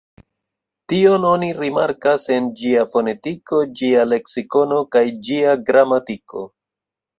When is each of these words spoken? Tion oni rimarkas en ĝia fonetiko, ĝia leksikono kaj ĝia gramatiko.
Tion 0.93 1.27
oni 1.31 1.49
rimarkas 1.57 2.25
en 2.37 2.47
ĝia 2.63 2.87
fonetiko, 2.95 3.61
ĝia 3.81 4.07
leksikono 4.15 4.83
kaj 4.97 5.07
ĝia 5.31 5.57
gramatiko. 5.71 6.47